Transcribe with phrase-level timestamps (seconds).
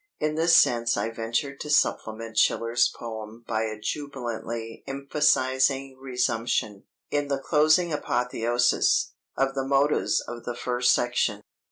[0.19, 7.27] In this sense I ventured to supplement Schiller's poem by a jubilantly emphasizing resumption, in
[7.27, 11.43] the closing Apotheosis, of the motives of the first section."